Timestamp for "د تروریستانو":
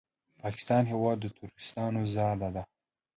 1.21-2.01